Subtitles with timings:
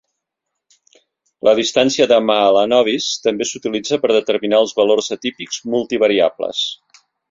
[1.47, 6.69] La distància de Mahalanobis també s'utilitza per determinar els valors atípics multivariables.